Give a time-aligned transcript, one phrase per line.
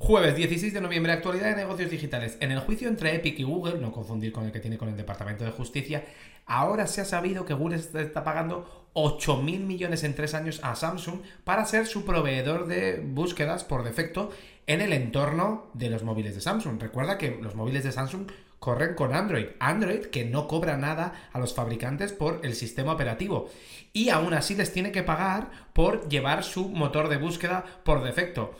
[0.00, 2.36] Jueves 16 de noviembre, actualidad de negocios digitales.
[2.38, 4.96] En el juicio entre Epic y Google, no confundir con el que tiene con el
[4.96, 6.04] Departamento de Justicia,
[6.46, 10.76] ahora se ha sabido que Google está pagando 8 mil millones en tres años a
[10.76, 14.30] Samsung para ser su proveedor de búsquedas por defecto
[14.68, 16.80] en el entorno de los móviles de Samsung.
[16.80, 18.30] Recuerda que los móviles de Samsung
[18.60, 19.46] corren con Android.
[19.58, 23.50] Android que no cobra nada a los fabricantes por el sistema operativo.
[23.92, 28.54] Y aún así les tiene que pagar por llevar su motor de búsqueda por defecto.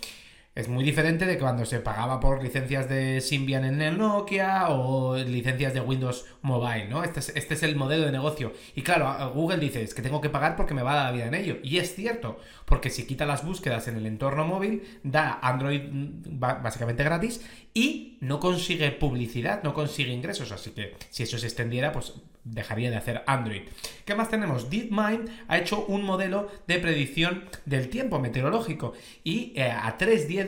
[0.59, 5.17] Es muy diferente de cuando se pagaba por licencias de Symbian en el Nokia o
[5.17, 7.05] licencias de Windows Mobile, ¿no?
[7.05, 8.53] Este es, este es el modelo de negocio.
[8.75, 11.13] Y claro, Google dice, es que tengo que pagar porque me va a dar la
[11.13, 11.59] vida en ello.
[11.63, 16.41] Y es cierto, porque si quita las búsquedas en el entorno móvil, da Android mm,
[16.41, 17.41] básicamente gratis
[17.73, 20.51] y no consigue publicidad, no consigue ingresos.
[20.51, 22.15] Así que si eso se extendiera, pues
[22.45, 23.63] dejaría de hacer Android.
[24.05, 24.71] ¿Qué más tenemos?
[24.71, 30.48] DeepMind ha hecho un modelo de predicción del tiempo meteorológico y eh, a 3-10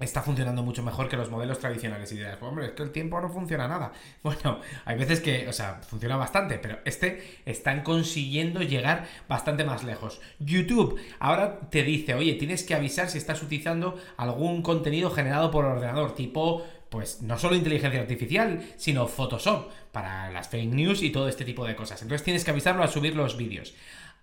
[0.00, 2.10] está funcionando mucho mejor que los modelos tradicionales.
[2.12, 3.92] Y dirás, pues, hombre, es que el tiempo no funciona nada.
[4.22, 9.84] Bueno, hay veces que, o sea, funciona bastante, pero este están consiguiendo llegar bastante más
[9.84, 10.20] lejos.
[10.38, 15.64] YouTube ahora te dice, oye, tienes que avisar si estás utilizando algún contenido generado por
[15.64, 21.28] ordenador, tipo pues no solo inteligencia artificial, sino Photoshop para las fake news y todo
[21.28, 22.00] este tipo de cosas.
[22.02, 23.74] Entonces tienes que avisarlo a subir los vídeos.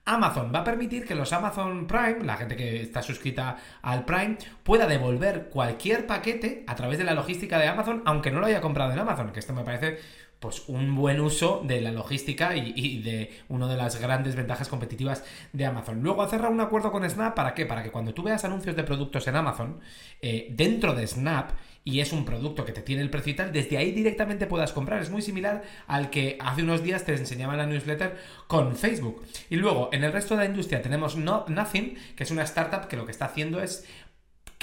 [0.05, 0.51] Amazon.
[0.53, 4.85] Va a permitir que los Amazon Prime, la gente que está suscrita al Prime, pueda
[4.87, 8.93] devolver cualquier paquete a través de la logística de Amazon, aunque no lo haya comprado
[8.93, 9.97] en Amazon, que esto me parece
[10.45, 15.23] pues un buen uso de la logística y, de una de las grandes ventajas competitivas
[15.53, 16.03] de Amazon.
[16.03, 17.65] Luego ha cerrado un acuerdo con Snap, ¿para qué?
[17.65, 19.79] Para que cuando tú veas anuncios de productos en Amazon,
[20.21, 21.51] eh, dentro de Snap,
[21.83, 24.71] y es un producto que te tiene el precio y tal, desde ahí directamente puedas
[24.71, 25.01] comprar.
[25.01, 29.23] Es muy similar al que hace unos días te enseñaba en la newsletter con Facebook.
[29.51, 32.97] Y luego, en el resto de la industria tenemos Nothing, que es una startup que
[32.97, 33.85] lo que está haciendo es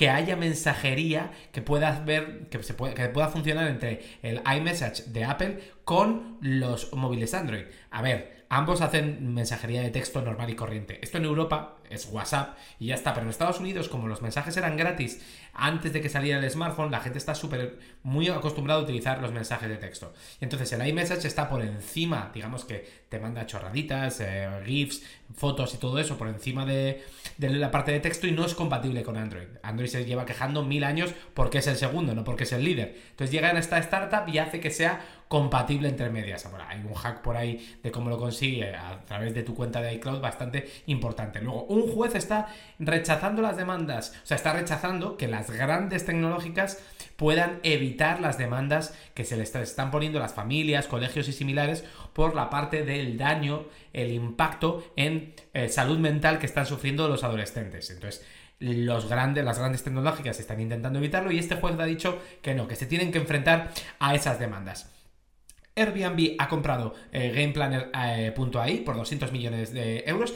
[0.03, 5.22] que haya mensajería que puedas ver, que, se que pueda funcionar entre el iMessage de
[5.22, 7.65] Apple con los móviles Android.
[7.91, 10.98] A ver, ambos hacen mensajería de texto normal y corriente.
[11.03, 13.15] Esto en Europa es WhatsApp y ya está.
[13.15, 15.23] Pero en Estados Unidos, como los mensajes eran gratis
[15.55, 19.33] antes de que saliera el smartphone, la gente está súper muy acostumbrada a utilizar los
[19.33, 20.13] mensajes de texto.
[20.41, 25.03] Y entonces el iMessage está por encima, digamos que te manda chorraditas, eh, GIFs,
[25.35, 27.05] fotos y todo eso por encima de,
[27.39, 29.48] de, la parte de texto y no es compatible con Android.
[29.63, 32.97] Android se lleva quejando mil años porque es el segundo, no porque es el líder.
[33.11, 35.01] Entonces llega en esta startup y hace que sea
[35.33, 36.47] compatible entre medias.
[36.51, 39.81] Bueno, hay un hack por ahí de cómo lo consigue a través de tu cuenta
[39.81, 41.41] de iCloud bastante importante.
[41.41, 42.48] Luego, un juez está
[42.79, 46.83] rechazando las demandas, o sea, está rechazando que las grandes tecnológicas
[47.17, 51.83] puedan evitar las demandas que se les están poniendo las familias, colegios y similares
[52.13, 57.25] por la parte del daño, el impacto en eh, salud mental que están sufriendo los
[57.25, 57.89] adolescentes.
[57.89, 58.23] Entonces,
[58.61, 62.69] los grandes, las grandes tecnológicas están intentando evitarlo y este juez ha dicho que no,
[62.69, 64.92] que se tienen que enfrentar a esas demandas.
[65.75, 70.35] Airbnb ha comprado eh, GamePlanner.ai por 200 millones de euros.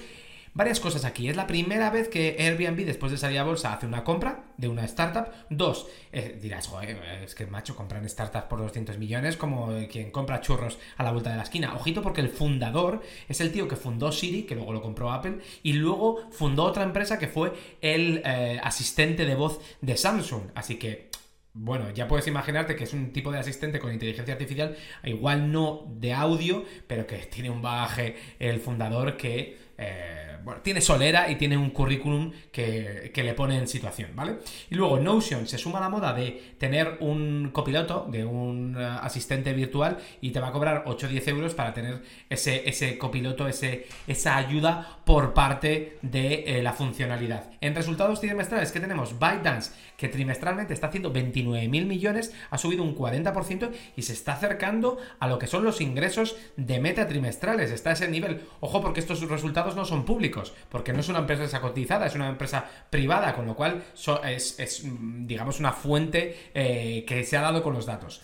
[0.56, 1.28] Varias cosas aquí.
[1.28, 4.68] Es la primera vez que Airbnb, después de salir a bolsa, hace una compra de
[4.68, 5.26] una startup.
[5.50, 10.40] Dos, eh, dirás, joder, es que macho, compran startups por 200 millones como quien compra
[10.40, 11.74] churros a la vuelta de la esquina.
[11.74, 15.40] Ojito porque el fundador es el tío que fundó Siri, que luego lo compró Apple,
[15.62, 20.44] y luego fundó otra empresa que fue el eh, asistente de voz de Samsung.
[20.54, 21.10] Así que
[21.58, 25.86] bueno, ya puedes imaginarte que es un tipo de asistente con inteligencia artificial, igual no
[25.88, 30.26] de audio, pero que tiene un bagaje el fundador que eh,
[30.62, 34.36] tiene solera y tiene un currículum que, le pone en situación, ¿vale?
[34.70, 38.84] Y luego Notion se suma a la moda de tener un copiloto, de un eh,
[39.02, 42.98] asistente virtual y te va a cobrar 8 o 10 euros para tener ese, ese
[42.98, 47.50] copiloto, ese, esa ayuda por parte de eh, la funcionalidad.
[47.60, 49.18] En resultados trimestrales, que tenemos?
[49.18, 54.34] ByteDance, que trimestralmente está haciendo 29 mil millones, ha subido un 40% y se está
[54.34, 57.72] acercando a lo que son los ingresos de meta trimestrales.
[57.72, 58.42] Está a ese nivel.
[58.60, 62.28] Ojo, porque estos resultados no son públicos, porque no es una empresa cotizada, es una
[62.28, 63.82] empresa privada, con lo cual
[64.24, 68.22] es, digamos, una fuente eh, que se ha dado con los datos.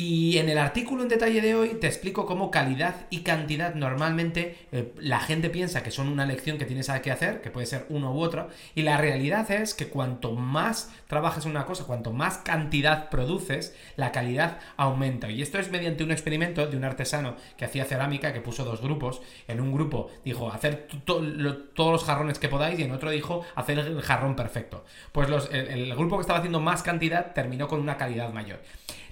[0.00, 4.56] Y en el artículo en detalle de hoy te explico cómo calidad y cantidad normalmente
[4.70, 7.84] eh, la gente piensa que son una lección que tienes que hacer, que puede ser
[7.88, 12.38] uno u otro, y la realidad es que cuanto más trabajas una cosa, cuanto más
[12.38, 15.32] cantidad produces, la calidad aumenta.
[15.32, 18.80] Y esto es mediante un experimento de un artesano que hacía cerámica, que puso dos
[18.80, 19.20] grupos.
[19.48, 23.80] En un grupo dijo, hacer todos los jarrones que podáis, y en otro dijo, hacer
[23.80, 24.84] el jarrón perfecto.
[25.10, 28.60] Pues el grupo que estaba haciendo más cantidad terminó con una calidad mayor.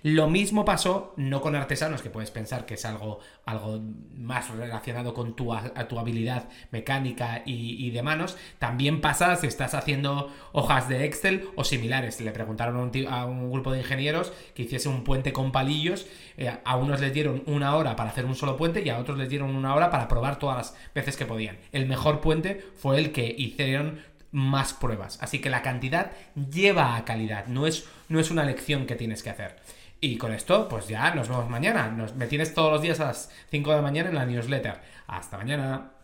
[0.09, 3.81] Lo mismo pasó, no con artesanos, que puedes pensar que es algo, algo
[4.15, 5.53] más relacionado con tu,
[5.89, 11.65] tu habilidad mecánica y, de manos, también pasa si estás haciendo hojas de Excel o
[11.65, 12.21] similares.
[12.21, 12.77] Le preguntaron
[13.09, 16.07] a un, grupo de ingenieros que hiciese un puente con palillos,
[16.37, 19.19] eh, a unos les dieron una hora para hacer un solo puente y a otros
[19.19, 21.59] les dieron una hora para probar todas las veces que podían.
[21.73, 23.99] El mejor puente fue el que hicieron
[24.31, 25.19] más pruebas.
[25.21, 29.25] Así que la cantidad lleva a calidad, no es, no es una lección que tienes
[29.25, 29.57] que hacer.
[30.07, 31.89] Y con esto, pues ya nos vemos mañana.
[31.89, 34.79] Nos, me tienes todos los días a las 5 de la mañana en la newsletter.
[35.09, 35.96] Hasta mañana.